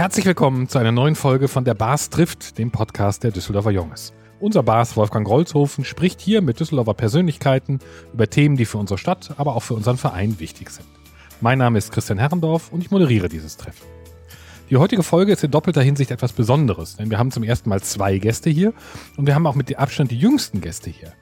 [0.00, 4.14] Herzlich willkommen zu einer neuen Folge von der Bars trifft, dem Podcast der Düsseldorfer Junges.
[4.40, 7.80] Unser Bars Wolfgang Golzhofen spricht hier mit Düsseldorfer Persönlichkeiten
[8.14, 10.86] über Themen, die für unsere Stadt, aber auch für unseren Verein wichtig sind.
[11.42, 13.84] Mein Name ist Christian Herrendorf und ich moderiere dieses Treffen.
[14.70, 17.82] Die heutige Folge ist in doppelter Hinsicht etwas Besonderes, denn wir haben zum ersten Mal
[17.82, 18.72] zwei Gäste hier
[19.18, 21.12] und wir haben auch mit Abstand die jüngsten Gäste hier.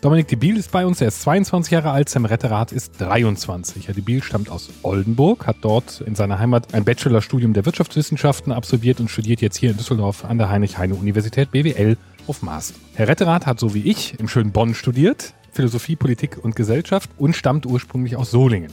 [0.00, 3.88] Dominik de Biel ist bei uns, er ist 22 Jahre alt, Sam Retterath ist 23.
[3.88, 8.52] Herr de Biel stammt aus Oldenburg, hat dort in seiner Heimat ein Bachelorstudium der Wirtschaftswissenschaften
[8.52, 11.96] absolviert und studiert jetzt hier in Düsseldorf an der Heinrich-Heine-Universität BWL
[12.28, 12.78] auf Master.
[12.94, 17.34] Herr Retterath hat so wie ich im schönen Bonn studiert, Philosophie, Politik und Gesellschaft und
[17.34, 18.70] stammt ursprünglich aus Solingen.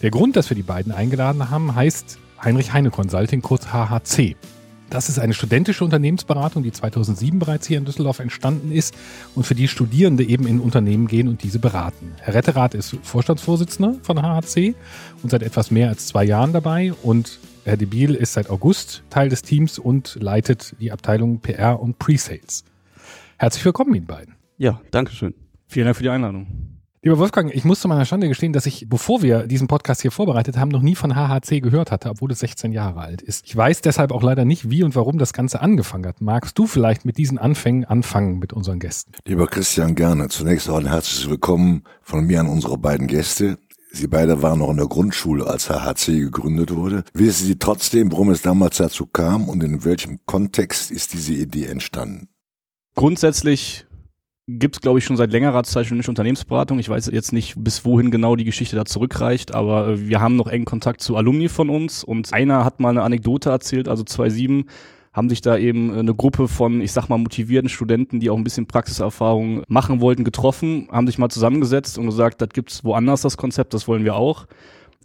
[0.00, 4.36] Der Grund, dass wir die beiden eingeladen haben, heißt Heinrich Heine Consulting, kurz HHC.
[4.92, 8.94] Das ist eine studentische Unternehmensberatung, die 2007 bereits hier in Düsseldorf entstanden ist
[9.34, 12.12] und für die Studierende eben in Unternehmen gehen und diese beraten.
[12.20, 14.74] Herr Retterath ist Vorstandsvorsitzender von HHC
[15.22, 19.30] und seit etwas mehr als zwei Jahren dabei und Herr Debil ist seit August Teil
[19.30, 22.62] des Teams und leitet die Abteilung PR und Pre-Sales.
[23.38, 24.34] Herzlich willkommen Ihnen beiden.
[24.58, 25.32] Ja, danke schön.
[25.68, 26.71] Vielen Dank für die Einladung.
[27.04, 30.12] Lieber Wolfgang, ich muss zu meiner Schande gestehen, dass ich, bevor wir diesen Podcast hier
[30.12, 33.44] vorbereitet haben, noch nie von HHC gehört hatte, obwohl es 16 Jahre alt ist.
[33.44, 36.20] Ich weiß deshalb auch leider nicht, wie und warum das Ganze angefangen hat.
[36.20, 39.14] Magst du vielleicht mit diesen Anfängen anfangen mit unseren Gästen?
[39.26, 40.28] Lieber Christian, gerne.
[40.28, 43.58] Zunächst auch ein herzliches Willkommen von mir an unsere beiden Gäste.
[43.90, 47.02] Sie beide waren noch in der Grundschule, als HHC gegründet wurde.
[47.14, 51.66] Wissen Sie trotzdem, warum es damals dazu kam und in welchem Kontext ist diese Idee
[51.66, 52.28] entstanden?
[52.94, 53.86] Grundsätzlich
[54.48, 56.78] gibt es, glaube ich, schon seit längerer Zeit schon eine Unternehmensberatung.
[56.78, 60.36] Ich weiß jetzt nicht, bis wohin genau die Geschichte da zurückreicht, aber äh, wir haben
[60.36, 64.02] noch engen Kontakt zu Alumni von uns und einer hat mal eine Anekdote erzählt, also
[64.02, 64.64] 2007
[65.12, 68.44] haben sich da eben eine Gruppe von, ich sag mal, motivierten Studenten, die auch ein
[68.44, 73.36] bisschen Praxiserfahrung machen wollten, getroffen, haben sich mal zusammengesetzt und gesagt, das gibt's woanders das
[73.36, 74.46] Konzept, das wollen wir auch.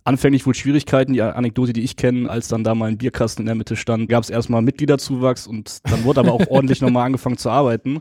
[0.05, 3.47] Anfänglich wohl Schwierigkeiten, die Anekdote, die ich kenne, als dann da mal ein Bierkasten in
[3.47, 7.37] der Mitte stand, gab es erstmal Mitgliederzuwachs und dann wurde aber auch ordentlich nochmal angefangen
[7.37, 7.99] zu arbeiten.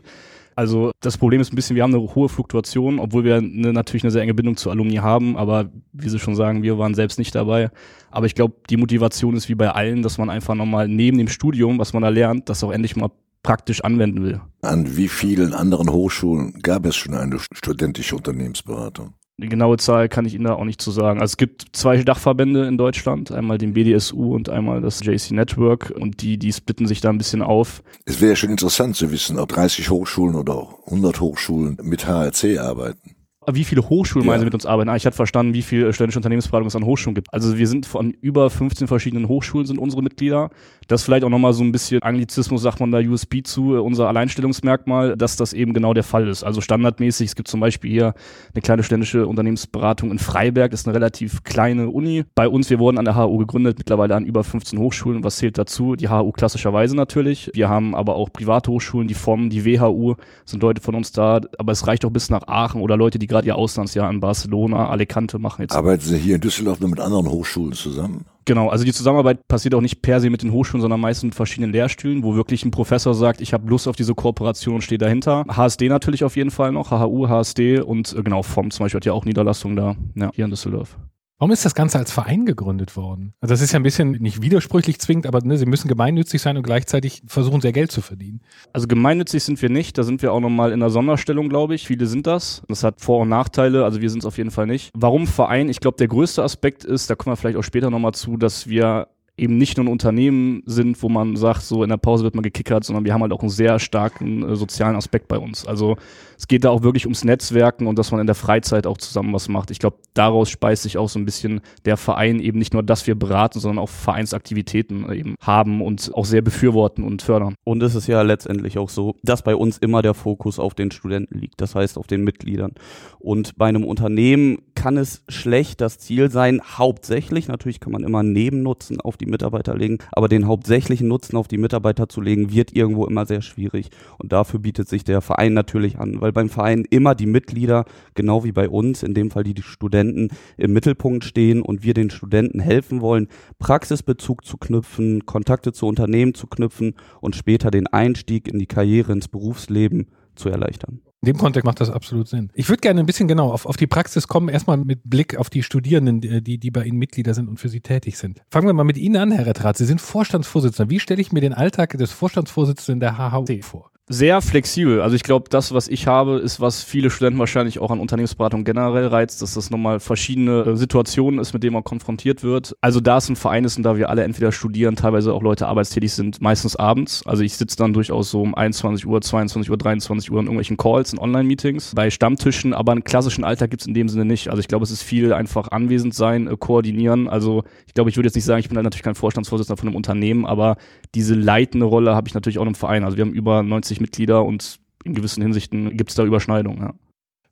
[0.57, 4.03] Also das Problem ist ein bisschen, wir haben eine hohe Fluktuation, obwohl wir eine, natürlich
[4.03, 7.19] eine sehr enge Bindung zu Alumni haben, aber wie Sie schon sagen, wir waren selbst
[7.19, 7.69] nicht dabei.
[8.09, 11.27] Aber ich glaube, die Motivation ist wie bei allen, dass man einfach nochmal neben dem
[11.27, 13.11] Studium, was man da lernt, das auch endlich mal
[13.43, 14.41] praktisch anwenden will.
[14.63, 19.13] An wie vielen anderen Hochschulen gab es schon eine studentische Unternehmensberatung?
[19.39, 21.21] Die genaue Zahl kann ich Ihnen da auch nicht zu sagen.
[21.21, 25.93] Also es gibt zwei Dachverbände in Deutschland, einmal den BDSU und einmal das JC Network
[25.95, 27.83] und die, die splitten sich da ein bisschen auf.
[28.05, 33.16] Es wäre schon interessant zu wissen, ob 30 Hochschulen oder 100 Hochschulen mit HRC arbeiten
[33.51, 34.31] wie viele Hochschulen ja.
[34.31, 34.89] meinen Sie mit uns arbeiten?
[34.89, 37.33] Ah, ich hatte verstanden, wie viel studentische Unternehmensberatung es an Hochschulen gibt.
[37.33, 40.49] Also wir sind von über 15 verschiedenen Hochschulen sind unsere Mitglieder.
[40.87, 44.07] Das vielleicht auch nochmal so ein bisschen Anglizismus, sagt man da USB zu, äh, unser
[44.07, 46.43] Alleinstellungsmerkmal, dass das eben genau der Fall ist.
[46.43, 48.13] Also standardmäßig, es gibt zum Beispiel hier
[48.53, 52.25] eine kleine ständische Unternehmensberatung in Freiberg, ist eine relativ kleine Uni.
[52.35, 55.23] Bei uns, wir wurden an der HU gegründet, mittlerweile an über 15 Hochschulen.
[55.23, 55.95] Was zählt dazu?
[55.95, 57.49] Die HU klassischerweise natürlich.
[57.53, 60.15] Wir haben aber auch private Hochschulen, die FOM, die WHU,
[60.45, 61.39] sind Leute von uns da.
[61.57, 64.89] Aber es reicht auch bis nach Aachen oder Leute, die gerade ihr Auslandsjahr in Barcelona,
[64.89, 65.75] Alicante machen jetzt.
[65.75, 68.25] Arbeiten Sie hier in Düsseldorf nur mit anderen Hochschulen zusammen?
[68.45, 71.35] Genau, also die Zusammenarbeit passiert auch nicht per se mit den Hochschulen, sondern meistens mit
[71.35, 74.97] verschiedenen Lehrstühlen, wo wirklich ein Professor sagt, ich habe Lust auf diese Kooperation und stehe
[74.97, 75.43] dahinter.
[75.49, 79.05] HSD natürlich auf jeden Fall noch, HHU, HSD und äh, genau, FOM zum Beispiel hat
[79.05, 80.97] ja auch Niederlassungen da, ja, hier in Düsseldorf.
[81.39, 83.33] Warum ist das Ganze als Verein gegründet worden?
[83.41, 86.57] Also das ist ja ein bisschen nicht widersprüchlich zwingend, aber ne, sie müssen gemeinnützig sein
[86.57, 88.41] und gleichzeitig versuchen, sehr Geld zu verdienen.
[88.73, 91.85] Also gemeinnützig sind wir nicht, da sind wir auch nochmal in der Sonderstellung, glaube ich.
[91.85, 92.63] Viele sind das.
[92.67, 94.89] Das hat Vor- und Nachteile, also wir sind es auf jeden Fall nicht.
[94.95, 95.69] Warum Verein?
[95.69, 98.67] Ich glaube, der größte Aspekt ist, da kommen wir vielleicht auch später nochmal zu, dass
[98.67, 102.35] wir eben nicht nur ein Unternehmen sind, wo man sagt, so in der Pause wird
[102.35, 105.65] man gekickert, sondern wir haben halt auch einen sehr starken äh, sozialen Aspekt bei uns.
[105.65, 105.97] Also
[106.37, 109.33] es geht da auch wirklich ums Netzwerken und dass man in der Freizeit auch zusammen
[109.33, 109.71] was macht.
[109.71, 113.07] Ich glaube, daraus speist sich auch so ein bisschen der Verein eben nicht nur, dass
[113.07, 117.55] wir beraten, sondern auch Vereinsaktivitäten eben haben und auch sehr befürworten und fördern.
[117.63, 120.91] Und es ist ja letztendlich auch so, dass bei uns immer der Fokus auf den
[120.91, 122.73] Studenten liegt, das heißt auf den Mitgliedern.
[123.19, 128.19] Und bei einem Unternehmen kann es schlecht das Ziel sein, hauptsächlich, natürlich kann man immer
[128.19, 132.51] einen Nebennutzen auf die Mitarbeiter legen, aber den hauptsächlichen Nutzen auf die Mitarbeiter zu legen,
[132.51, 133.89] wird irgendwo immer sehr schwierig.
[134.19, 138.43] Und dafür bietet sich der Verein natürlich an, weil beim Verein immer die Mitglieder, genau
[138.43, 142.59] wie bei uns, in dem Fall die Studenten, im Mittelpunkt stehen und wir den Studenten
[142.59, 148.59] helfen wollen, Praxisbezug zu knüpfen, Kontakte zu Unternehmen zu knüpfen und später den Einstieg in
[148.59, 150.05] die Karriere, ins Berufsleben
[150.35, 151.01] zu erleichtern.
[151.21, 152.51] In dem Kontext macht das absolut Sinn.
[152.53, 155.49] Ich würde gerne ein bisschen genau auf, auf die Praxis kommen, erstmal mit Blick auf
[155.49, 158.43] die Studierenden, die, die bei Ihnen Mitglieder sind und für Sie tätig sind.
[158.51, 159.77] Fangen wir mal mit Ihnen an, Herr Rettrat.
[159.77, 160.91] Sie sind Vorstandsvorsitzender.
[160.91, 163.91] Wie stelle ich mir den Alltag des Vorstandsvorsitzenden der HHC vor?
[164.09, 165.01] Sehr flexibel.
[165.01, 168.63] Also ich glaube, das, was ich habe, ist, was viele Studenten wahrscheinlich auch an Unternehmensberatung
[168.63, 172.73] generell reizt, dass das nochmal verschiedene äh, Situationen ist, mit denen man konfrontiert wird.
[172.79, 175.67] Also da es ein Verein ist und da wir alle entweder studieren, teilweise auch Leute
[175.67, 177.27] arbeitstätig sind, meistens abends.
[177.27, 180.77] Also ich sitze dann durchaus so um 21 Uhr, 22 Uhr, 23 Uhr in irgendwelchen
[180.77, 181.91] Calls, in Online-Meetings.
[181.93, 184.47] Bei Stammtischen, aber einen klassischen Alltag gibt es in dem Sinne nicht.
[184.47, 187.27] Also ich glaube, es ist viel einfach anwesend sein, äh, koordinieren.
[187.27, 189.89] Also ich glaube, ich würde jetzt nicht sagen, ich bin halt natürlich kein Vorstandsvorsitzender von
[189.89, 190.77] einem Unternehmen, aber
[191.13, 193.03] diese leitende Rolle habe ich natürlich auch im Verein.
[193.03, 196.79] Also wir haben über 90 Mitglieder und in gewissen Hinsichten gibt es da Überschneidungen.
[196.79, 196.93] Ja.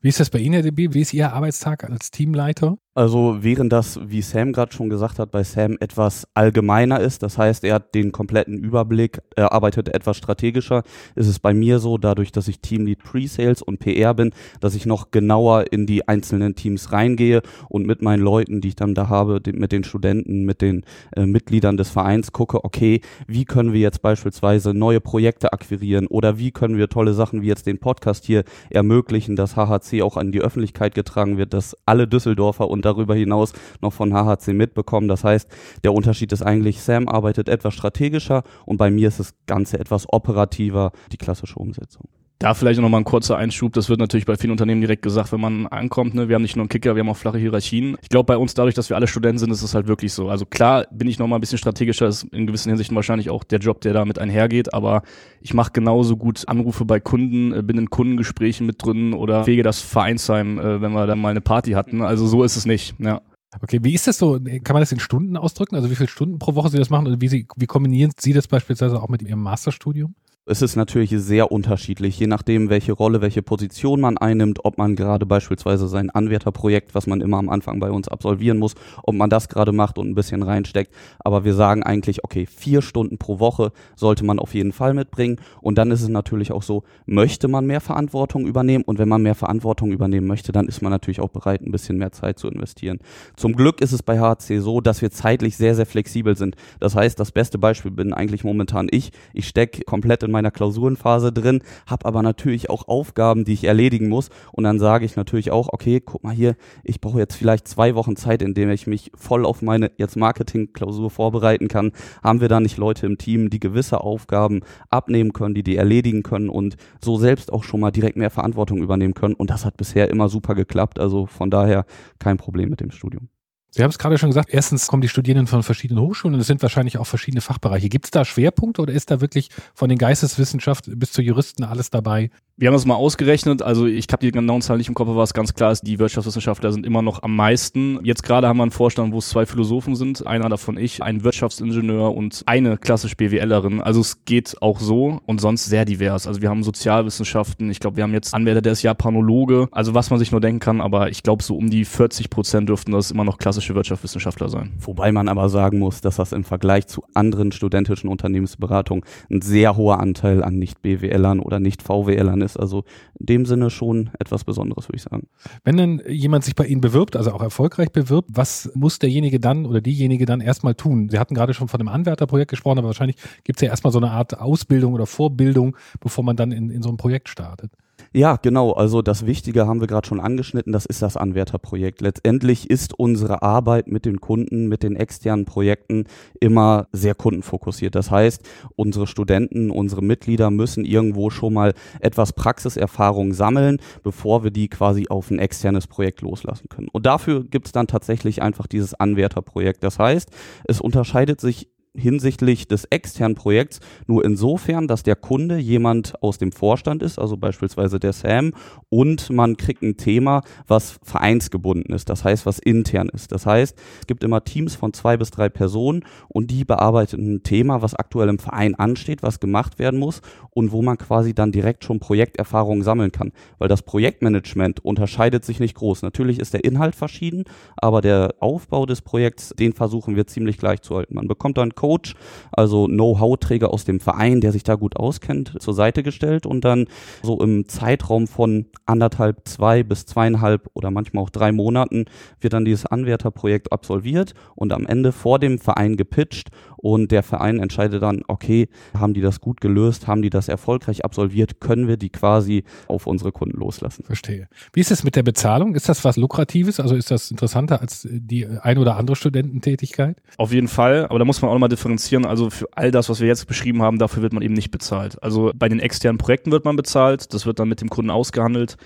[0.02, 0.94] Wie ist das bei Ihnen, Herr DB?
[0.94, 2.78] Wie ist Ihr Arbeitstag als Teamleiter?
[2.98, 7.38] Also während das, wie Sam gerade schon gesagt hat, bei Sam etwas allgemeiner ist, das
[7.38, 10.82] heißt, er hat den kompletten Überblick, er arbeitet etwas strategischer,
[11.14, 14.32] ist es bei mir so, dadurch, dass ich Teamlead Pre-Sales und PR bin,
[14.62, 18.78] dass ich noch genauer in die einzelnen Teams reingehe und mit meinen Leuten, die ich
[18.78, 20.86] dann da habe, mit den Studenten, mit den
[21.18, 26.40] äh, Mitgliedern des Vereins gucke, okay, wie können wir jetzt beispielsweise neue Projekte akquirieren oder
[26.40, 30.32] wie können wir tolle Sachen wie jetzt den Podcast hier ermöglichen, dass HHC auch an
[30.32, 35.08] die Öffentlichkeit getragen wird, dass alle Düsseldorfer und darüber hinaus noch von HHC mitbekommen.
[35.08, 35.50] Das heißt,
[35.84, 40.12] der Unterschied ist eigentlich, Sam arbeitet etwas strategischer und bei mir ist das Ganze etwas
[40.12, 42.08] operativer, die klassische Umsetzung.
[42.40, 43.72] Da vielleicht noch mal ein kurzer Einschub.
[43.74, 46.16] Das wird natürlich bei vielen Unternehmen direkt gesagt, wenn man ankommt.
[46.16, 46.28] Ne?
[46.28, 47.98] Wir haben nicht nur einen Kicker, wir haben auch flache Hierarchien.
[48.02, 50.30] Ich glaube, bei uns dadurch, dass wir alle Studenten sind, ist es halt wirklich so.
[50.30, 52.08] Also klar bin ich noch mal ein bisschen strategischer.
[52.08, 54.74] Das ist in gewissen Hinsichten wahrscheinlich auch der Job, der damit einhergeht.
[54.74, 55.04] Aber
[55.40, 59.64] ich mache genauso gut Anrufe bei Kunden, äh, bin in Kundengesprächen mit drin oder fege
[59.64, 62.02] das Vereinsheim, äh, wenn wir dann mal eine Party hatten.
[62.02, 62.96] Also so ist es nicht.
[63.00, 63.22] Ja.
[63.62, 64.40] Okay, wie ist das so?
[64.40, 65.76] Kann man das in Stunden ausdrücken?
[65.76, 67.08] Also wie viele Stunden pro Woche Sie das machen?
[67.08, 70.16] Oder wie, Sie, wie kombinieren Sie das beispielsweise auch mit Ihrem Masterstudium?
[70.48, 74.96] Es ist natürlich sehr unterschiedlich, je nachdem, welche Rolle, welche Position man einnimmt, ob man
[74.96, 79.32] gerade beispielsweise sein Anwärterprojekt, was man immer am Anfang bei uns absolvieren muss, ob man
[79.32, 80.94] das gerade macht und ein bisschen reinsteckt.
[81.18, 85.38] Aber wir sagen eigentlich, okay, vier Stunden pro Woche sollte man auf jeden Fall mitbringen.
[85.62, 88.84] Und dann ist es natürlich auch so, möchte man mehr Verantwortung übernehmen?
[88.84, 91.98] Und wenn man mehr Verantwortung übernehmen möchte, dann ist man natürlich auch bereit, ein bisschen
[91.98, 93.00] mehr Zeit zu investieren.
[93.36, 96.56] Zum Glück ist es bei HC so, dass wir zeitlich sehr, sehr flexibel sind.
[96.80, 99.12] Das heißt, das beste Beispiel bin eigentlich momentan ich.
[99.34, 104.10] Ich stecke komplett in meiner Klausurenphase drin, habe aber natürlich auch Aufgaben, die ich erledigen
[104.10, 104.30] muss.
[104.52, 107.96] Und dann sage ich natürlich auch, okay, guck mal hier, ich brauche jetzt vielleicht zwei
[107.96, 111.92] Wochen Zeit, in denen ich mich voll auf meine jetzt Marketing-Klausur vorbereiten kann.
[112.22, 116.24] Haben wir da nicht Leute im Team, die gewisse Aufgaben abnehmen können, die die erledigen
[116.24, 119.36] können und so selbst auch schon mal direkt mehr Verantwortung übernehmen können.
[119.36, 121.00] Und das hat bisher immer super geklappt.
[121.00, 121.86] Also von daher
[122.20, 123.30] kein Problem mit dem Studium.
[123.76, 126.48] Sie haben es gerade schon gesagt, erstens kommen die Studierenden von verschiedenen Hochschulen und es
[126.48, 127.90] sind wahrscheinlich auch verschiedene Fachbereiche.
[127.90, 131.90] Gibt es da Schwerpunkte oder ist da wirklich von den Geisteswissenschaft bis zu Juristen alles
[131.90, 132.30] dabei?
[132.58, 135.18] Wir haben das mal ausgerechnet, also ich habe die genauen Zahlen nicht im Kopf, aber
[135.18, 138.00] was ganz klar ist, die Wirtschaftswissenschaftler sind immer noch am meisten.
[138.06, 141.26] Jetzt gerade haben wir einen Vorstand, wo es zwei Philosophen sind, einer davon ich, ein
[141.26, 143.82] Wirtschaftsingenieur und eine klassisch BWLerin.
[143.82, 146.28] Also es geht auch so und sonst sehr divers.
[146.28, 150.10] Also wir haben Sozialwissenschaften, ich glaube, wir haben jetzt Anwärter, der ist Japanologe, also was
[150.10, 153.12] man sich nur denken kann, aber ich glaube, so um die 40 Prozent dürften das
[153.12, 154.74] immer noch klassische Wirtschaftswissenschaftler sein.
[154.80, 159.76] Wobei man aber sagen muss, dass das im Vergleich zu anderen studentischen Unternehmensberatungen ein sehr
[159.76, 162.58] hoher Anteil an Nicht-BWLern oder Nicht-VWLern ist.
[162.58, 162.84] Also
[163.20, 165.28] in dem Sinne schon etwas Besonderes, würde ich sagen.
[165.64, 169.66] Wenn dann jemand sich bei Ihnen bewirbt, also auch erfolgreich bewirbt, was muss derjenige dann
[169.66, 171.10] oder diejenige dann erstmal tun?
[171.10, 174.00] Sie hatten gerade schon von einem Anwärterprojekt gesprochen, aber wahrscheinlich gibt es ja erstmal so
[174.00, 177.72] eine Art Ausbildung oder Vorbildung, bevor man dann in, in so ein Projekt startet.
[178.14, 178.72] Ja, genau.
[178.72, 182.00] Also das Wichtige haben wir gerade schon angeschnitten, das ist das Anwärterprojekt.
[182.00, 186.06] Letztendlich ist unsere Arbeit mit den Kunden, mit den externen Projekten
[186.40, 187.94] immer sehr kundenfokussiert.
[187.94, 188.42] Das heißt,
[188.78, 195.08] unsere Studenten, unsere Mitglieder müssen irgendwo schon mal etwas Praxiserfahrung sammeln, bevor wir die quasi
[195.10, 196.88] auf ein externes Projekt loslassen können.
[196.92, 199.84] Und dafür gibt es dann tatsächlich einfach dieses Anwärterprojekt.
[199.84, 200.30] Das heißt,
[200.66, 206.52] es unterscheidet sich hinsichtlich des externen Projekts nur insofern, dass der Kunde jemand aus dem
[206.52, 208.54] Vorstand ist, also beispielsweise der Sam,
[208.90, 213.32] und man kriegt ein Thema, was vereinsgebunden ist, das heißt, was intern ist.
[213.32, 217.44] Das heißt, es gibt immer Teams von zwei bis drei Personen und die bearbeiten ein
[217.44, 220.22] Thema, was aktuell im Verein ansteht, was gemacht werden muss
[220.52, 225.60] und wo man quasi dann direkt schon Projekterfahrungen sammeln kann, weil das Projektmanagement unterscheidet sich
[225.60, 226.02] nicht groß.
[226.02, 227.44] Natürlich ist der Inhalt verschieden,
[227.78, 231.16] aber der Aufbau des Projekts, den versuchen wir ziemlich gleich zu halten.
[231.16, 232.16] Man bekommt dann Coach,
[232.52, 236.88] also Know-how-Träger aus dem Verein, der sich da gut auskennt, zur Seite gestellt und dann
[237.22, 242.06] so im Zeitraum von anderthalb, zwei bis zweieinhalb oder manchmal auch drei Monaten
[242.42, 247.60] wird dann dieses Anwärterprojekt absolviert und am Ende vor dem Verein gepitcht und der Verein
[247.60, 251.98] entscheidet dann, okay, haben die das gut gelöst, haben die das erfolgreich absolviert, können wir
[251.98, 254.04] die quasi auf unsere Kunden loslassen.
[254.06, 254.48] Verstehe.
[254.74, 255.76] Wie ist es mit der Bezahlung?
[255.76, 256.80] Ist das was Lukratives?
[256.80, 260.22] Also ist das interessanter als die ein oder andere Studententätigkeit?
[260.38, 262.26] Auf jeden Fall, aber da muss man auch nochmal differenzieren.
[262.26, 265.22] Also für all das, was wir jetzt beschrieben haben, dafür wird man eben nicht bezahlt.
[265.22, 267.34] Also bei den externen Projekten wird man bezahlt.
[267.34, 268.78] Das wird dann mit dem Kunden ausgehandelt.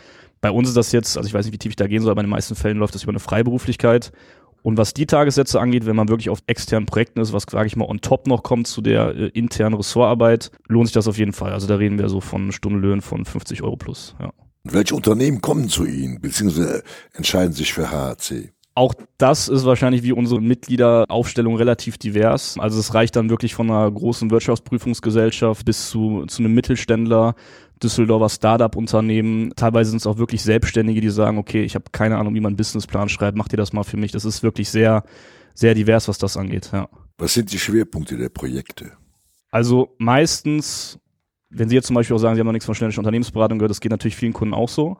[0.41, 2.11] Bei uns ist das jetzt, also ich weiß nicht, wie tief ich da gehen soll,
[2.11, 4.11] aber in den meisten Fällen läuft das über eine Freiberuflichkeit.
[4.61, 7.75] Und was die Tagessätze angeht, wenn man wirklich auf externen Projekten ist, was sage ich
[7.75, 11.33] mal on top noch kommt zu der äh, internen Ressortarbeit, lohnt sich das auf jeden
[11.33, 11.53] Fall.
[11.53, 14.15] Also da reden wir so von Stundenlöhnen von 50 Euro plus.
[14.19, 14.31] Ja.
[14.63, 18.51] Welche Unternehmen kommen zu Ihnen, beziehungsweise entscheiden sich für HAC?
[18.79, 22.57] Auch das ist wahrscheinlich wie unsere Mitgliederaufstellung relativ divers.
[22.57, 27.35] Also es reicht dann wirklich von einer großen Wirtschaftsprüfungsgesellschaft bis zu, zu einem Mittelständler,
[27.83, 29.51] Düsseldorfer Startup-Unternehmen.
[29.57, 32.51] Teilweise sind es auch wirklich Selbstständige, die sagen, okay, ich habe keine Ahnung, wie man
[32.51, 34.13] einen Businessplan schreibt, mach dir das mal für mich.
[34.13, 35.03] Das ist wirklich sehr,
[35.53, 36.69] sehr divers, was das angeht.
[36.71, 36.87] Ja.
[37.17, 38.93] Was sind die Schwerpunkte der Projekte?
[39.51, 40.99] Also meistens,
[41.49, 43.71] wenn Sie jetzt zum Beispiel auch sagen, Sie haben noch nichts von ständischer Unternehmensberatung gehört,
[43.71, 44.95] das geht natürlich vielen Kunden auch so.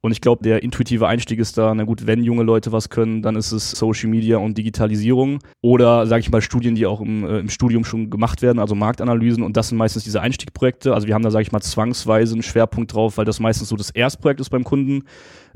[0.00, 3.22] Und ich glaube, der intuitive Einstieg ist da, na gut, wenn junge Leute was können,
[3.22, 7.24] dann ist es Social Media und Digitalisierung oder, sage ich mal, Studien, die auch im,
[7.24, 9.42] äh, im Studium schon gemacht werden, also Marktanalysen.
[9.42, 10.94] Und das sind meistens diese Einstiegprojekte.
[10.94, 13.76] Also wir haben da, sage ich mal, zwangsweise einen Schwerpunkt drauf, weil das meistens so
[13.76, 15.04] das Erstprojekt ist beim Kunden,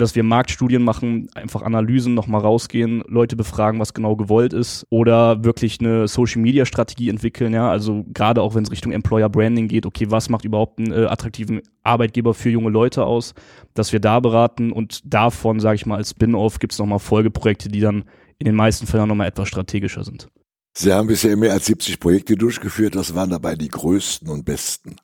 [0.00, 5.44] dass wir Marktstudien machen, einfach Analysen nochmal rausgehen, Leute befragen, was genau gewollt ist oder
[5.44, 7.52] wirklich eine Social Media Strategie entwickeln.
[7.52, 10.92] Ja, also gerade auch wenn es Richtung Employer Branding geht, okay, was macht überhaupt einen
[10.92, 13.34] äh, attraktiven Arbeitgeber für junge Leute aus,
[13.74, 17.68] dass wir da beraten und davon, sage ich mal, als Spin-off gibt es nochmal Folgeprojekte,
[17.68, 18.04] die dann
[18.38, 20.28] in den meisten Fällen nochmal etwas strategischer sind.
[20.72, 22.96] Sie haben bisher mehr als 70 Projekte durchgeführt.
[22.96, 24.96] Was waren dabei die größten und besten?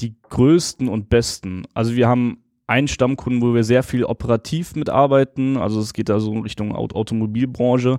[0.00, 1.66] Die größten und besten.
[1.74, 5.56] Also wir haben einen Stammkunden, wo wir sehr viel operativ mitarbeiten.
[5.56, 7.98] Also es geht da so in Richtung Automobilbranche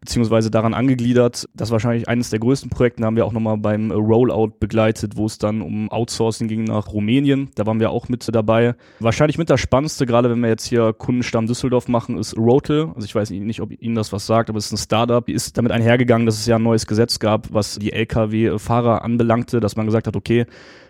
[0.00, 1.48] beziehungsweise daran angegliedert.
[1.54, 5.26] Das ist wahrscheinlich eines der größten Projekte, haben wir auch nochmal beim Rollout begleitet, wo
[5.26, 7.50] es dann um Outsourcing ging nach Rumänien.
[7.54, 8.74] Da waren wir auch mit dabei.
[9.00, 12.90] Wahrscheinlich mit das Spannendste, gerade wenn wir jetzt hier Kundenstamm Düsseldorf machen, ist Rotel.
[12.94, 15.24] Also ich weiß nicht, ob Ihnen das was sagt, aber es ist ein Startup.
[15.24, 19.60] Die ist damit einhergegangen, dass es ja ein neues Gesetz gab, was die Lkw-Fahrer anbelangte,
[19.60, 20.46] dass man gesagt hat, okay,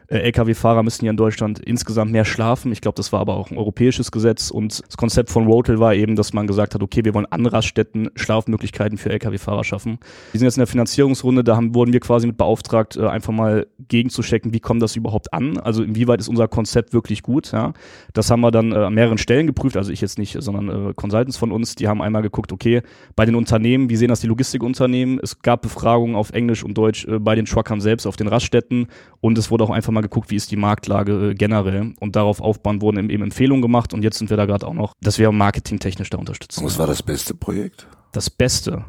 [0.09, 2.73] Lkw-Fahrer müssen hier in Deutschland insgesamt mehr schlafen.
[2.73, 4.51] Ich glaube, das war aber auch ein europäisches Gesetz.
[4.51, 7.47] Und das Konzept von Rotel war eben, dass man gesagt hat, okay, wir wollen an
[7.47, 9.99] Raststätten Schlafmöglichkeiten für Lkw-Fahrer schaffen.
[10.33, 13.33] Wir sind jetzt in der Finanzierungsrunde, da haben, wurden wir quasi mit beauftragt, äh, einfach
[13.33, 15.59] mal gegenzuchecken, wie kommt das überhaupt an?
[15.59, 17.53] Also inwieweit ist unser Konzept wirklich gut?
[17.53, 17.73] Ja?
[18.13, 20.95] Das haben wir dann äh, an mehreren Stellen geprüft, also ich jetzt nicht, sondern äh,
[20.95, 22.83] Consultants von uns, die haben einmal geguckt, okay,
[23.15, 25.21] bei den Unternehmen, wie sehen das die Logistikunternehmen?
[25.23, 28.89] Es gab Befragungen auf Englisch und Deutsch äh, bei den Truckern selbst auf den Raststätten
[29.21, 31.95] und es wurde auch einfach mal geguckt, wie ist die Marktlage äh, generell.
[32.01, 33.93] Und darauf aufbauen wurden eben Empfehlungen gemacht.
[33.93, 36.65] Und jetzt sind wir da gerade auch noch, dass wir marketingtechnisch da unterstützen.
[36.65, 37.87] Was war das beste Projekt?
[38.13, 38.85] Das Beste.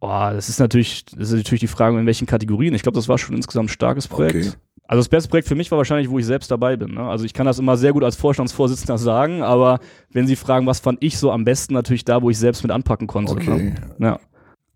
[0.00, 2.74] Boah, das ist natürlich, das ist natürlich die Frage, in welchen Kategorien.
[2.74, 4.36] Ich glaube, das war schon insgesamt ein starkes Projekt.
[4.36, 4.56] Okay.
[4.88, 6.94] Also das beste Projekt für mich war wahrscheinlich, wo ich selbst dabei bin.
[6.94, 7.02] Ne?
[7.02, 9.80] Also ich kann das immer sehr gut als Vorstandsvorsitzender sagen, aber
[10.12, 12.70] wenn Sie fragen, was fand ich so am besten, natürlich da, wo ich selbst mit
[12.70, 13.32] anpacken konnte.
[13.32, 13.74] Okay.
[13.98, 14.06] Ne?
[14.06, 14.20] Ja.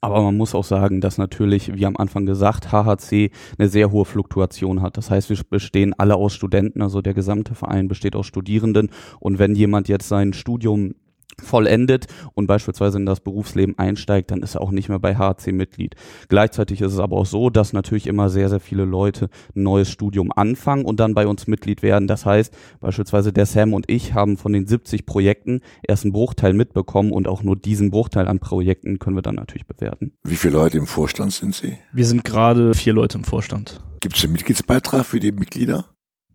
[0.02, 4.06] Aber man muss auch sagen, dass natürlich, wie am Anfang gesagt, HHC eine sehr hohe
[4.06, 4.96] Fluktuation hat.
[4.96, 8.90] Das heißt, wir bestehen alle aus Studenten, also der gesamte Verein besteht aus Studierenden.
[9.18, 10.94] Und wenn jemand jetzt sein Studium
[11.42, 15.52] vollendet und beispielsweise in das Berufsleben einsteigt, dann ist er auch nicht mehr bei HC
[15.52, 15.94] Mitglied.
[16.28, 19.90] Gleichzeitig ist es aber auch so, dass natürlich immer sehr, sehr viele Leute ein neues
[19.90, 22.08] Studium anfangen und dann bei uns Mitglied werden.
[22.08, 26.52] Das heißt, beispielsweise der Sam und ich haben von den 70 Projekten erst einen Bruchteil
[26.52, 30.12] mitbekommen und auch nur diesen Bruchteil an Projekten können wir dann natürlich bewerten.
[30.24, 31.78] Wie viele Leute im Vorstand sind Sie?
[31.92, 33.82] Wir sind gerade vier Leute im Vorstand.
[34.00, 35.86] Gibt es einen Mitgliedsbeitrag für die Mitglieder?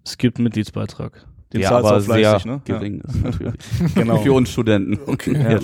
[0.03, 1.27] Es gibt einen Mitgliedsbeitrag.
[1.53, 2.61] Den ja, aber sehr ne?
[2.65, 3.09] gering ja.
[3.09, 3.53] ist natürlich.
[3.93, 4.17] genau.
[4.17, 4.99] Für uns Studenten.
[5.05, 5.59] Okay, ja.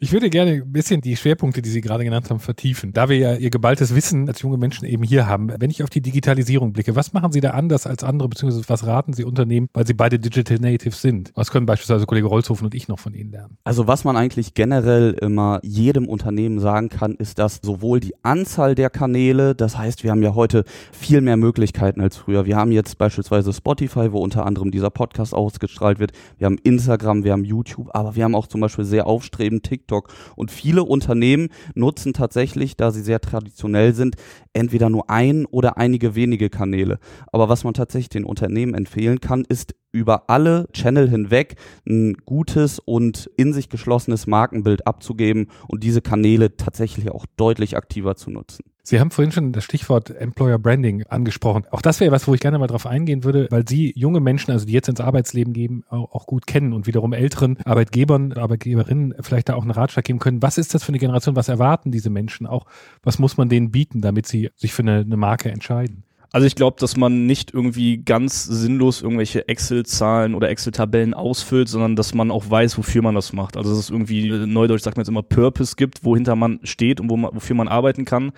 [0.00, 2.92] Ich würde gerne ein bisschen die Schwerpunkte, die Sie gerade genannt haben, vertiefen.
[2.92, 5.90] Da wir ja Ihr geballtes Wissen als junge Menschen eben hier haben, wenn ich auf
[5.90, 9.68] die Digitalisierung blicke, was machen Sie da anders als andere, beziehungsweise was raten Sie Unternehmen,
[9.72, 11.32] weil Sie beide Digital Natives sind?
[11.34, 13.56] Was können beispielsweise Kollege Rolzhofen und ich noch von Ihnen lernen?
[13.64, 18.74] Also was man eigentlich generell immer jedem Unternehmen sagen kann, ist, dass sowohl die Anzahl
[18.74, 22.44] der Kanäle, das heißt, wir haben ja heute viel mehr Möglichkeiten als früher.
[22.44, 26.12] Wir haben jetzt beispielsweise Spotify, wo unter anderem dieser Podcast Podcast ausgestrahlt wird.
[26.38, 30.12] Wir haben Instagram, wir haben YouTube, aber wir haben auch zum Beispiel sehr aufstrebend TikTok.
[30.34, 34.16] Und viele Unternehmen nutzen tatsächlich, da sie sehr traditionell sind,
[34.52, 36.98] entweder nur ein oder einige wenige Kanäle.
[37.32, 41.54] Aber was man tatsächlich den Unternehmen empfehlen kann, ist über alle Channel hinweg
[41.88, 48.16] ein gutes und in sich geschlossenes Markenbild abzugeben und diese Kanäle tatsächlich auch deutlich aktiver
[48.16, 48.73] zu nutzen.
[48.86, 51.64] Sie haben vorhin schon das Stichwort Employer Branding angesprochen.
[51.70, 54.50] Auch das wäre was, wo ich gerne mal drauf eingehen würde, weil Sie junge Menschen,
[54.50, 59.48] also die jetzt ins Arbeitsleben gehen, auch, gut kennen und wiederum älteren Arbeitgebern, Arbeitgeberinnen vielleicht
[59.48, 60.42] da auch einen Ratschlag geben können.
[60.42, 61.34] Was ist das für eine Generation?
[61.34, 62.66] Was erwarten diese Menschen auch?
[63.02, 66.04] Was muss man denen bieten, damit sie sich für eine, eine Marke entscheiden?
[66.30, 71.96] Also ich glaube, dass man nicht irgendwie ganz sinnlos irgendwelche Excel-Zahlen oder Excel-Tabellen ausfüllt, sondern
[71.96, 73.56] dass man auch weiß, wofür man das macht.
[73.56, 77.08] Also dass es irgendwie, Neudeutsch sagt man jetzt immer, Purpose gibt, wohinter man steht und
[77.08, 78.32] wo man, wofür man arbeiten kann.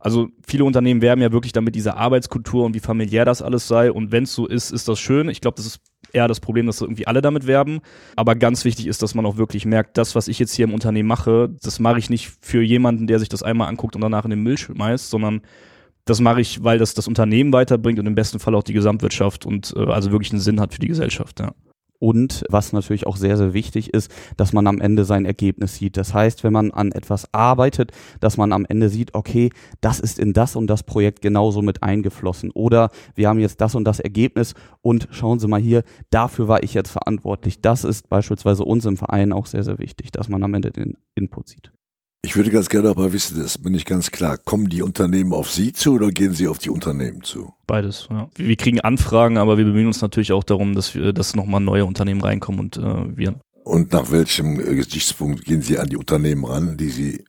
[0.00, 3.92] Also viele Unternehmen werben ja wirklich damit diese Arbeitskultur und wie familiär das alles sei.
[3.92, 5.28] Und wenn es so ist, ist das schön.
[5.28, 5.80] Ich glaube, das ist
[6.12, 7.80] eher das Problem, dass irgendwie alle damit werben.
[8.16, 10.74] Aber ganz wichtig ist, dass man auch wirklich merkt, das, was ich jetzt hier im
[10.74, 14.24] Unternehmen mache, das mache ich nicht für jemanden, der sich das einmal anguckt und danach
[14.24, 15.42] in den Müll schmeißt, sondern
[16.06, 19.44] das mache ich, weil das das Unternehmen weiterbringt und im besten Fall auch die Gesamtwirtschaft
[19.44, 21.40] und äh, also wirklich einen Sinn hat für die Gesellschaft.
[21.40, 21.52] Ja.
[22.00, 25.98] Und was natürlich auch sehr, sehr wichtig ist, dass man am Ende sein Ergebnis sieht.
[25.98, 29.50] Das heißt, wenn man an etwas arbeitet, dass man am Ende sieht, okay,
[29.82, 32.50] das ist in das und das Projekt genauso mit eingeflossen.
[32.52, 36.62] Oder wir haben jetzt das und das Ergebnis und schauen Sie mal hier, dafür war
[36.62, 37.60] ich jetzt verantwortlich.
[37.60, 40.96] Das ist beispielsweise uns im Verein auch sehr, sehr wichtig, dass man am Ende den
[41.14, 41.70] Input sieht.
[42.22, 44.36] Ich würde ganz gerne aber wissen, das bin ich ganz klar.
[44.36, 47.54] Kommen die Unternehmen auf Sie zu oder gehen Sie auf die Unternehmen zu?
[47.66, 48.28] Beides, ja.
[48.36, 51.86] Wir kriegen Anfragen, aber wir bemühen uns natürlich auch darum, dass wir, dass nochmal neue
[51.86, 53.40] Unternehmen reinkommen und äh, wir.
[53.64, 57.24] Und nach welchem Gesichtspunkt gehen Sie an die Unternehmen ran, die Sie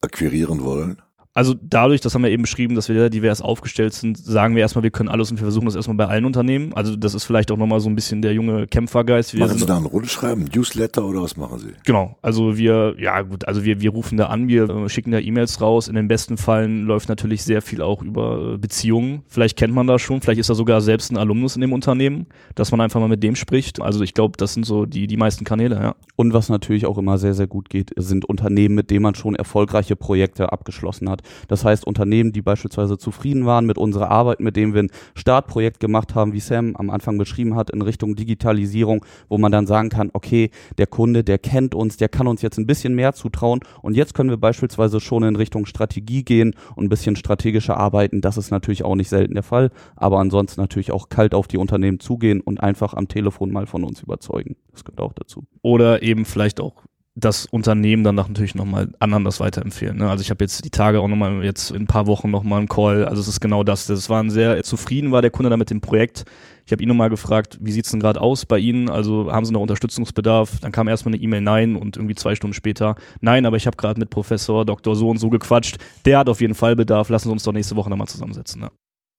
[0.00, 1.02] akquirieren wollen?
[1.36, 4.62] Also dadurch, das haben wir eben beschrieben, dass wir sehr divers aufgestellt sind, sagen wir
[4.62, 6.72] erstmal, wir können alles und wir versuchen das erstmal bei allen Unternehmen.
[6.72, 9.34] Also das ist vielleicht auch nochmal so ein bisschen der junge Kämpfergeist.
[9.34, 11.72] Wir machen Sie da einen Rundschreiben, Newsletter oder was machen Sie?
[11.84, 15.18] Genau, also wir, ja gut, also wir, wir rufen da an, wir äh, schicken da
[15.18, 15.88] E-Mails raus.
[15.88, 19.22] In den besten Fällen läuft natürlich sehr viel auch über äh, Beziehungen.
[19.28, 22.28] Vielleicht kennt man das schon, vielleicht ist da sogar selbst ein Alumnus in dem Unternehmen,
[22.54, 23.82] dass man einfach mal mit dem spricht.
[23.82, 25.96] Also ich glaube, das sind so die, die meisten Kanäle, ja.
[26.16, 29.34] Und was natürlich auch immer sehr, sehr gut geht, sind Unternehmen, mit denen man schon
[29.34, 31.25] erfolgreiche Projekte abgeschlossen hat.
[31.48, 35.80] Das heißt, Unternehmen, die beispielsweise zufrieden waren mit unserer Arbeit, mit dem wir ein Startprojekt
[35.80, 39.88] gemacht haben, wie Sam am Anfang beschrieben hat, in Richtung Digitalisierung, wo man dann sagen
[39.88, 43.60] kann, okay, der Kunde, der kennt uns, der kann uns jetzt ein bisschen mehr zutrauen
[43.82, 48.20] und jetzt können wir beispielsweise schon in Richtung Strategie gehen und ein bisschen strategischer arbeiten.
[48.20, 51.58] Das ist natürlich auch nicht selten der Fall, aber ansonsten natürlich auch kalt auf die
[51.58, 54.56] Unternehmen zugehen und einfach am Telefon mal von uns überzeugen.
[54.72, 55.46] Das gehört auch dazu.
[55.62, 56.85] Oder eben vielleicht auch
[57.18, 59.96] das Unternehmen dann natürlich nochmal anderen das weiterempfehlen.
[59.96, 60.10] Ne?
[60.10, 62.68] Also ich habe jetzt die Tage auch nochmal jetzt in ein paar Wochen nochmal einen
[62.68, 63.06] Call.
[63.06, 63.86] Also es ist genau das.
[63.86, 66.26] Das war ein sehr zufrieden war der Kunde da mit dem Projekt.
[66.66, 68.90] Ich habe ihn nochmal gefragt, wie sieht's denn gerade aus bei Ihnen?
[68.90, 70.60] Also haben Sie noch Unterstützungsbedarf?
[70.60, 73.78] Dann kam erstmal eine E-Mail Nein und irgendwie zwei Stunden später Nein, aber ich habe
[73.78, 74.94] gerade mit Professor Dr.
[74.94, 75.78] So und so gequatscht.
[76.04, 77.08] Der hat auf jeden Fall Bedarf.
[77.08, 78.60] Lassen Sie uns doch nächste Woche nochmal zusammensetzen.
[78.60, 78.70] Ne?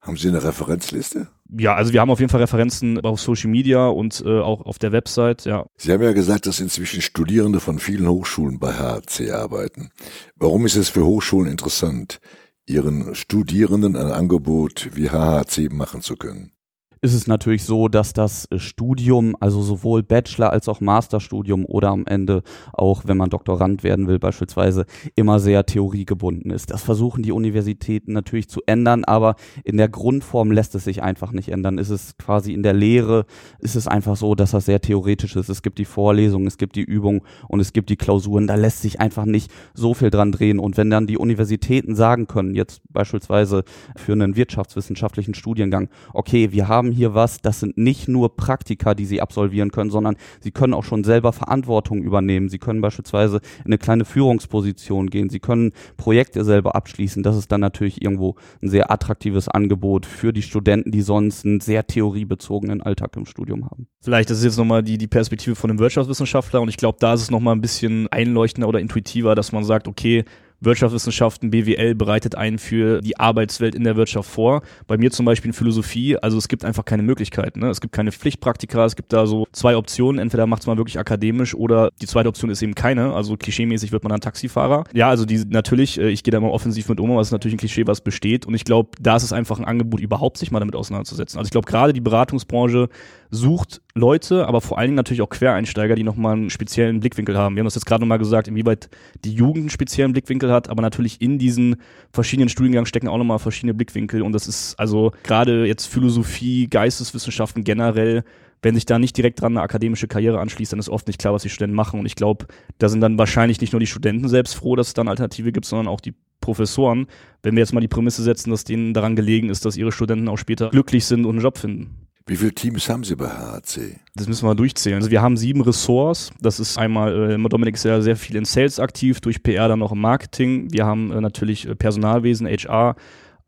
[0.08, 1.28] Haben Sie eine Referenzliste?
[1.50, 4.80] Ja, also wir haben auf jeden Fall Referenzen auf Social Media und äh, auch auf
[4.80, 5.66] der Website, ja.
[5.76, 9.90] Sie haben ja gesagt, dass inzwischen Studierende von vielen Hochschulen bei HC arbeiten.
[10.38, 12.22] Warum ist es für Hochschulen interessant,
[12.66, 16.54] ihren Studierenden ein Angebot wie HHC machen zu können?
[17.02, 21.90] Ist es natürlich so, dass das äh, Studium, also sowohl Bachelor als auch Masterstudium oder
[21.90, 26.72] am Ende auch, wenn man Doktorand werden will beispielsweise, immer sehr theoriegebunden ist.
[26.72, 31.32] Das versuchen die Universitäten natürlich zu ändern, aber in der Grundform lässt es sich einfach
[31.32, 31.78] nicht ändern.
[31.78, 33.26] Ist es quasi in der Lehre,
[33.60, 35.50] ist es einfach so, dass das sehr theoretisch ist.
[35.50, 38.48] Es gibt die Vorlesungen, es gibt die Übungen und es gibt die Klausuren.
[38.48, 40.60] Da lässt sich einfach nicht so viel dran drehen.
[40.60, 43.64] Und wenn dann die Universitäten sagen können, jetzt beispielsweise
[43.96, 49.06] für einen wirtschaftswissenschaftlichen Studiengang, okay, wir haben hier was, das sind nicht nur Praktika, die
[49.06, 52.50] sie absolvieren können, sondern sie können auch schon selber Verantwortung übernehmen.
[52.50, 55.30] Sie können beispielsweise in eine kleine Führungsposition gehen.
[55.30, 57.24] Sie können Projekte selber abschließen.
[57.24, 61.60] Das ist dann natürlich irgendwo ein sehr attraktives Angebot für die Studenten, die sonst einen
[61.60, 63.88] sehr theoriebezogenen Alltag im Studium haben.
[64.02, 67.14] Vielleicht ist es jetzt nochmal die, die Perspektive von einem Wirtschaftswissenschaftler und ich glaube, da
[67.14, 70.24] ist es nochmal ein bisschen einleuchtender oder intuitiver, dass man sagt, okay,
[70.60, 74.62] Wirtschaftswissenschaften, BWL bereitet einen für die Arbeitswelt in der Wirtschaft vor.
[74.88, 77.60] Bei mir zum Beispiel in Philosophie, also es gibt einfach keine Möglichkeiten.
[77.60, 77.70] Ne?
[77.70, 80.20] Es gibt keine Pflichtpraktika, es gibt da so zwei Optionen.
[80.20, 83.14] Entweder macht es man wirklich akademisch oder die zweite Option ist eben keine.
[83.14, 84.86] Also klischeemäßig wird man dann Taxifahrer.
[84.94, 87.34] Ja, also die natürlich, äh, ich gehe da mal offensiv mit um, aber es ist
[87.34, 88.46] natürlich ein Klischee, was besteht.
[88.46, 91.38] Und ich glaube, da ist es einfach ein Angebot, überhaupt sich mal damit auseinanderzusetzen.
[91.38, 92.90] Also ich glaube, gerade die Beratungsbranche
[93.30, 97.56] sucht Leute, aber vor allen Dingen natürlich auch Quereinsteiger, die nochmal einen speziellen Blickwinkel haben.
[97.56, 98.90] Wir haben das jetzt gerade nochmal gesagt, inwieweit
[99.26, 101.78] die Jugend einen speziellen Blickwinkel hat, aber natürlich in diesen
[102.12, 107.64] verschiedenen Studiengängen stecken auch nochmal verschiedene Blickwinkel und das ist also gerade jetzt Philosophie, Geisteswissenschaften
[107.64, 108.24] generell,
[108.62, 111.34] wenn sich da nicht direkt dran eine akademische Karriere anschließt, dann ist oft nicht klar,
[111.34, 114.30] was die Studenten machen und ich glaube, da sind dann wahrscheinlich nicht nur die Studenten
[114.30, 117.08] selbst froh, dass es da eine Alternative gibt, sondern auch die Professoren,
[117.44, 120.28] wenn wir jetzt mal die Prämisse setzen, dass denen daran gelegen ist, dass ihre Studenten
[120.30, 122.07] auch später glücklich sind und einen Job finden.
[122.28, 124.02] Wie viele Teams haben Sie bei HAC?
[124.16, 124.98] Das müssen wir mal durchzählen.
[124.98, 126.32] Also wir haben sieben Ressorts.
[126.42, 129.80] Das ist einmal, äh, Dominik ist ja sehr viel in Sales aktiv, durch PR dann
[129.80, 130.68] noch im Marketing.
[130.72, 132.98] Wir haben äh, natürlich äh, Personalwesen, HR,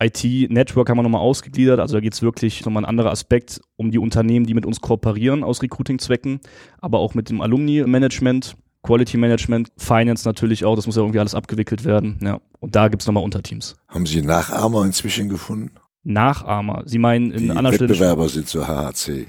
[0.01, 1.81] IT, Network haben wir nochmal ausgegliedert.
[1.81, 4.79] Also da geht es wirklich nochmal ein anderer Aspekt um die Unternehmen, die mit uns
[4.79, 6.39] kooperieren aus Recruiting-Zwecken,
[6.79, 8.55] aber auch mit dem Alumni-Management.
[8.81, 12.17] Quality Management, Finance natürlich auch, das muss ja irgendwie alles abgewickelt werden.
[12.23, 12.39] Ja.
[12.61, 13.75] Und da gibt es nochmal Unterteams.
[13.89, 15.71] Haben Sie Nachahmer inzwischen gefunden?
[16.03, 16.83] Nachahmer.
[16.85, 19.27] Sie meinen in die anderen Wettbewerber sind zur HHC.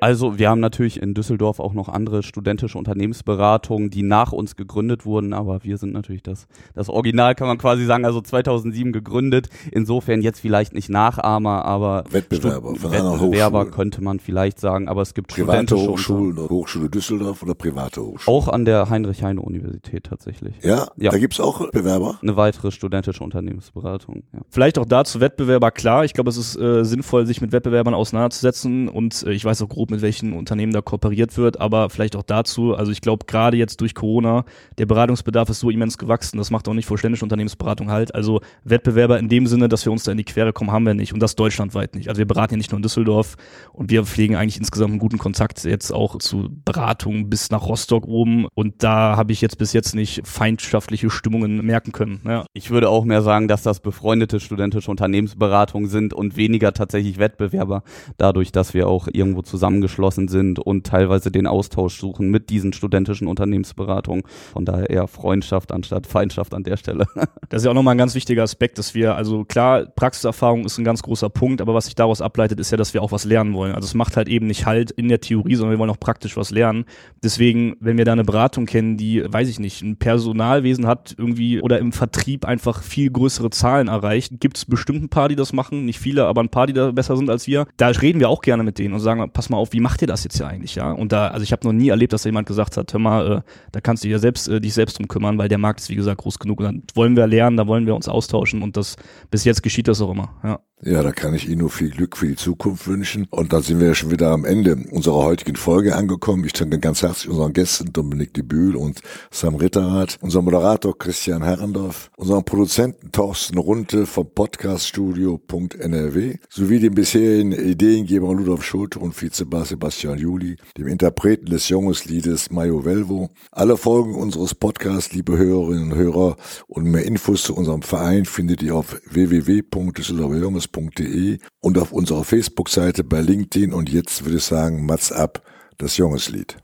[0.00, 5.04] Also wir haben natürlich in Düsseldorf auch noch andere studentische Unternehmensberatungen, die nach uns gegründet
[5.04, 9.50] wurden, aber wir sind natürlich das, das Original, kann man quasi sagen, also 2007 gegründet.
[9.70, 15.12] Insofern jetzt vielleicht nicht Nachahmer, aber Wettbewerber, von Wettbewerber könnte man vielleicht sagen, aber es
[15.12, 18.36] gibt private Hochschulen, Hochschule Düsseldorf oder private Hochschulen.
[18.38, 20.54] Auch an der Heinrich-Heine-Universität tatsächlich.
[20.62, 21.10] Ja, ja.
[21.10, 22.18] da gibt's auch Bewerber?
[22.22, 24.22] Eine weitere studentische Unternehmensberatung.
[24.32, 24.40] Ja.
[24.48, 26.04] Vielleicht auch dazu Wettbewerber, klar.
[26.04, 29.68] Ich glaube, es ist äh, sinnvoll, sich mit Wettbewerbern auseinanderzusetzen und äh, ich weiß auch
[29.68, 33.56] grob, mit welchen Unternehmen da kooperiert wird, aber vielleicht auch dazu, also ich glaube, gerade
[33.56, 34.44] jetzt durch Corona,
[34.78, 38.14] der Beratungsbedarf ist so immens gewachsen, das macht auch nicht vollständige Unternehmensberatung halt.
[38.14, 40.94] Also Wettbewerber in dem Sinne, dass wir uns da in die Quere kommen, haben wir
[40.94, 42.08] nicht und das deutschlandweit nicht.
[42.08, 43.36] Also wir beraten ja nicht nur in Düsseldorf
[43.72, 48.06] und wir pflegen eigentlich insgesamt einen guten Kontakt jetzt auch zu Beratungen bis nach Rostock
[48.06, 52.20] oben und da habe ich jetzt bis jetzt nicht feindschaftliche Stimmungen merken können.
[52.26, 52.44] Ja.
[52.52, 57.82] Ich würde auch mehr sagen, dass das befreundete studentische Unternehmensberatungen sind und weniger tatsächlich Wettbewerber,
[58.16, 59.42] dadurch, dass wir auch irgendwo
[59.80, 64.24] zusammengeschlossen sind und teilweise den Austausch suchen mit diesen studentischen Unternehmensberatungen.
[64.52, 67.06] Von daher eher Freundschaft anstatt Feindschaft an der Stelle.
[67.48, 70.78] Das ist ja auch nochmal ein ganz wichtiger Aspekt, dass wir, also klar, Praxiserfahrung ist
[70.78, 73.24] ein ganz großer Punkt, aber was sich daraus ableitet, ist ja, dass wir auch was
[73.24, 73.74] lernen wollen.
[73.74, 76.36] Also es macht halt eben nicht halt in der Theorie, sondern wir wollen auch praktisch
[76.36, 76.84] was lernen.
[77.24, 81.60] Deswegen, wenn wir da eine Beratung kennen, die, weiß ich nicht, ein Personalwesen hat irgendwie
[81.60, 85.52] oder im Vertrieb einfach viel größere Zahlen erreicht, gibt es bestimmt ein paar, die das
[85.52, 87.66] machen, nicht viele, aber ein paar, die da besser sind als wir.
[87.78, 90.08] Da reden wir auch gerne mit denen und sagen, pass mal auf, wie macht ihr
[90.08, 90.92] das jetzt ja eigentlich, ja?
[90.92, 93.32] Und da, also ich habe noch nie erlebt, dass da jemand gesagt hat, hör mal,
[93.38, 93.40] äh,
[93.72, 95.96] da kannst du dir selbst, äh, dich selbst drum kümmern, weil der Markt ist, wie
[95.96, 96.60] gesagt, groß genug.
[96.60, 98.96] Und dann wollen wir lernen, da wollen wir uns austauschen und das,
[99.30, 100.60] bis jetzt geschieht das auch immer, ja.
[100.82, 103.26] Ja, da kann ich Ihnen nur viel Glück für die Zukunft wünschen.
[103.28, 106.42] Und da sind wir ja schon wieder am Ende unserer heutigen Folge angekommen.
[106.44, 111.42] Ich danke ganz herzlich unseren Gästen Dominik de Bühl und Sam Ritterrath, unser Moderator Christian
[111.42, 119.66] Herrendorf, unseren Produzenten Thorsten Runte vom Podcaststudio.nrw sowie dem bisherigen Ideengeber Ludolf Schulte und Vizebar
[119.66, 123.28] Sebastian Juli, dem Interpreten des Jungesliedes Mayo Velvo.
[123.52, 126.36] Alle Folgen unseres Podcasts, liebe Hörerinnen und Hörer,
[126.68, 133.04] und mehr Infos zu unserem Verein findet ihr auf www.düsseldorferjunges junges.de und auf unserer Facebook-Seite
[133.04, 133.72] bei LinkedIn.
[133.72, 135.42] Und jetzt würde ich sagen, Mats ab,
[135.78, 136.56] das Jungeslied.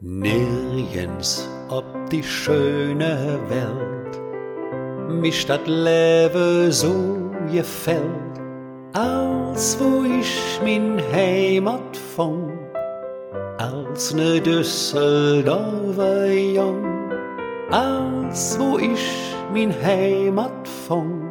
[0.00, 4.20] Nirgends ob die schöne Welt
[5.10, 8.02] mich das Leben so gefällt,
[8.92, 12.52] als wo ich min Heimat fand,
[13.58, 16.95] als ne Düsseldorfer Jung,
[17.70, 21.26] als wo ich min Heimat fång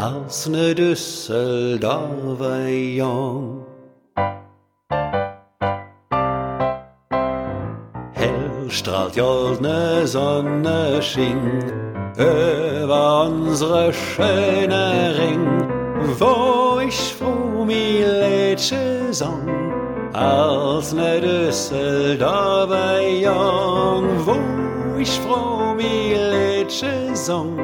[0.00, 3.66] als ne Düsseldorfer Jung.
[8.12, 11.64] Hell strahlt goldne Sonne schien
[12.16, 15.68] über unsere schöne Ring,
[16.18, 19.48] wo ich froh mi Lädsche sang,
[20.14, 24.36] als ne Düsseldorfer Jung, wo
[25.00, 27.58] ich froh mi Lädsche sang,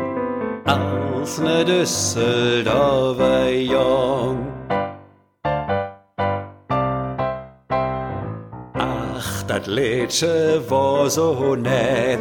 [0.65, 4.47] als ne Düsseldorfer Jung.
[8.75, 12.21] Ach, dat Lädsche war so nett,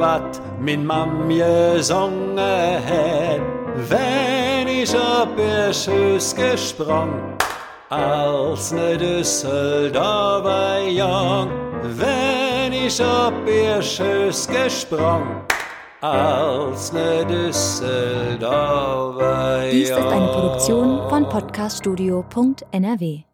[0.00, 3.42] wat min Mam gesungen het,
[3.88, 7.36] wenn ich ob ihr Schüss gesprungen
[7.88, 11.50] als ne Düsseldorfer Jung,
[11.82, 12.35] wenn
[12.86, 15.40] ich ob ihr Schöss gesprungen,
[16.00, 19.68] als ne Düsseldorfer.
[19.72, 23.24] Dies ist eine Produktion von podcaststudio.nrw.